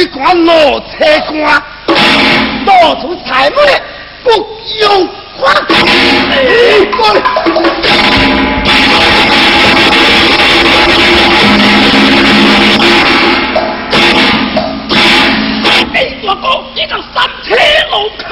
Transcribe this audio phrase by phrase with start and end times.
[0.00, 1.62] 啊，我是对官落车官，
[2.64, 3.54] 落出财物
[4.22, 4.30] 不
[4.80, 5.44] 用还。
[15.92, 16.44] 你我哥，
[16.74, 17.48] 你个三车
[17.90, 18.30] 路口，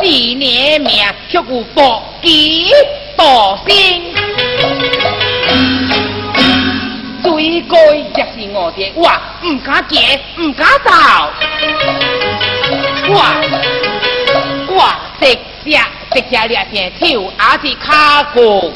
[0.00, 0.04] 四
[0.34, 0.90] 年命
[1.28, 1.42] 却有
[1.74, 2.70] 薄几
[3.16, 4.02] 多心，
[7.22, 7.76] 最该
[8.12, 10.90] 就是我的话，唔敢结，唔敢走。
[13.08, 13.14] 我
[14.68, 14.78] 我
[15.20, 15.26] 直
[15.64, 15.80] 接
[16.12, 18.72] 直接掠件跳，还是卡过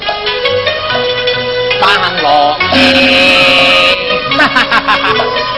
[1.80, 1.82] 放
[2.22, 2.56] 落
[4.38, 5.14] 哈哈哈哈！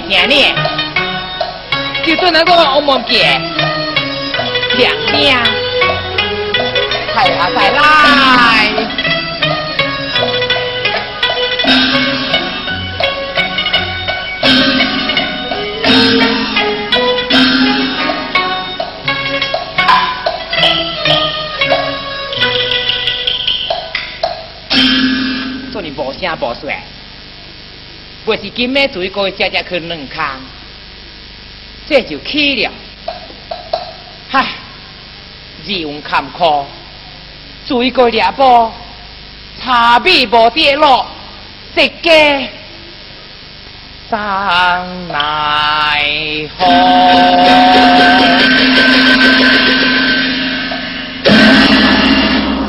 [0.00, 0.52] 唔见见你，
[2.04, 3.40] 就做那个我们见
[4.76, 5.38] 两天。
[7.12, 7.80] 快啊，再来！
[25.72, 26.68] 做你无声无说，
[28.24, 30.40] 不是今日做一个家家去两康，
[31.86, 32.72] 这就起了。
[34.30, 34.46] 唉，
[35.66, 36.64] 日运坎坷。
[37.66, 38.72] 做一个猎波，
[39.60, 41.06] 茶米无跌落，
[41.74, 42.48] 直家
[44.10, 46.04] 生奈
[46.58, 46.64] 何？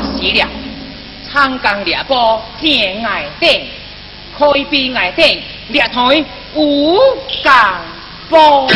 [0.02, 0.48] 死了，
[1.30, 3.66] 长江猎波见矮顶，
[4.37, 6.25] 开比矮顶猎台
[6.55, 6.97] 五
[7.43, 7.53] 江
[8.29, 8.67] 波，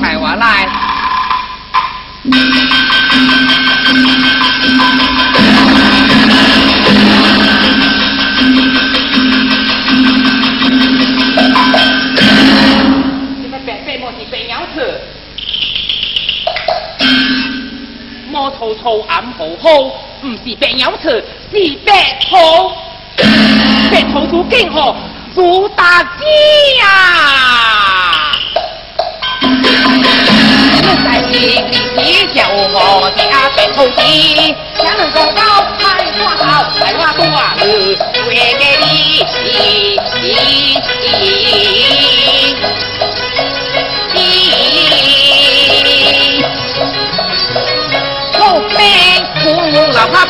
[0.00, 0.68] 台湾来。
[13.42, 15.00] 这个白白毛是白鸟子，
[18.30, 22.36] 毛粗粗暗乎乎，不是白鸟子，是白兔，
[23.93, 24.95] 白兔兔更好，
[25.35, 26.25] 如大鸡
[26.79, 26.85] 呀！
[31.05, 31.63] 在心
[31.97, 34.01] 里叫我的阿白兔子，
[34.81, 35.61] 想能够到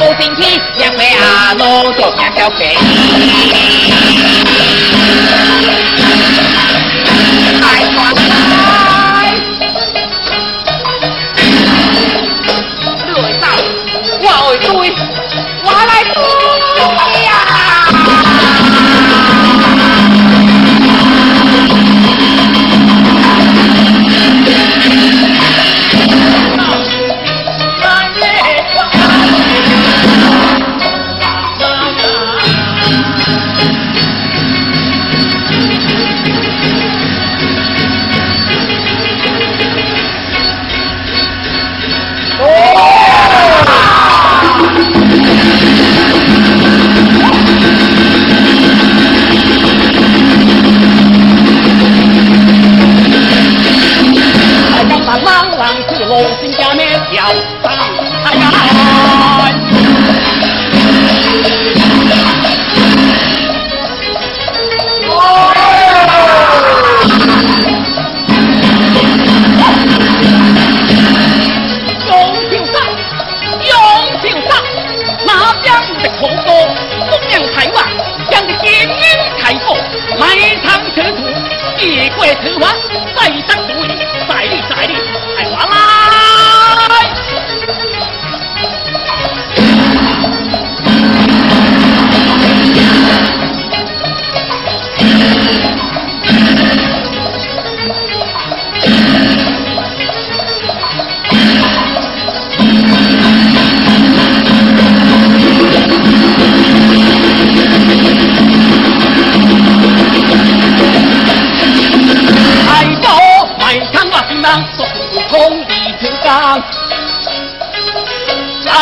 [0.01, 0.89] 不อาจริงพี่ยั
[56.13, 57.24] 红心加面条，
[58.24, 58.92] 哎呀！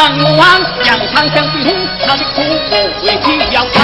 [0.01, 0.41] 上王
[0.83, 1.71] 扬长江碧红，
[2.03, 3.77] 他的苦果为其要发。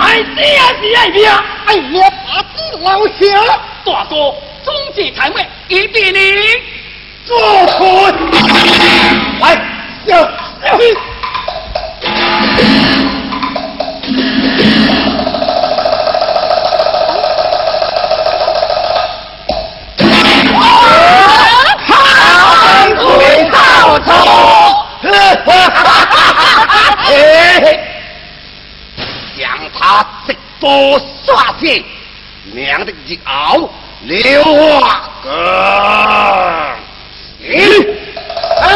[0.00, 0.60] 哎呀
[0.92, 1.44] 呀呀！
[1.66, 3.22] 哎呀，八字老朽，
[3.84, 4.16] 大哥，
[4.64, 6.27] 中计太妹，一比你。
[30.68, 31.82] 我杀界，
[32.52, 33.68] 娘的一熬
[34.02, 35.30] 刘化哥，
[37.42, 38.66] 哎，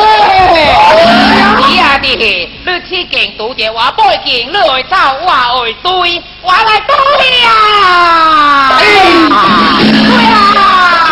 [1.76, 2.48] 呀的，你
[2.88, 5.30] 去见杜姐，我不见，你会找，我
[5.60, 5.76] 会，
[6.40, 6.94] 我来追！
[7.42, 7.50] 呀，
[8.78, 8.82] 对
[9.28, 10.32] 呀，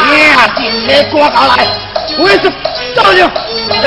[0.06, 0.58] 哎呀，你
[1.10, 1.68] 过来，
[2.18, 2.44] 我也是，
[2.96, 2.98] 赵，
[3.82, 3.86] 哎，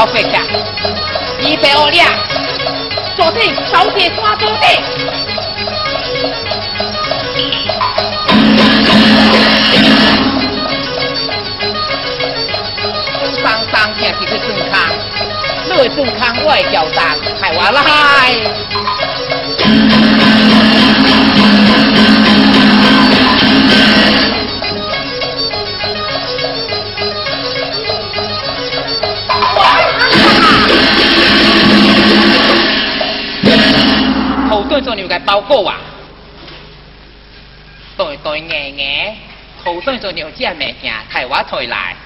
[0.00, 0.40] 老快干，
[1.42, 2.08] 一百二两，
[3.14, 4.80] 坐对，坐对，中对，
[13.42, 14.72] 上上行是去转坑，
[15.68, 16.98] 落转坑爱叫上，
[17.36, 17.78] 系话来。
[35.50, 35.80] โ啊
[37.96, 39.16] ห袋硬硬
[39.64, 41.96] 土生土长ต่อยแง่来